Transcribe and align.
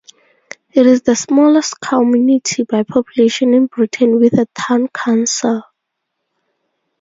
It 0.71 0.87
is 0.87 1.03
the 1.03 1.15
smallest 1.15 1.79
community 1.79 2.63
by 2.63 2.81
population 2.81 3.53
in 3.53 3.67
Britain 3.67 4.19
with 4.19 4.33
a 4.33 4.47
town 4.57 4.87
council. 4.87 5.61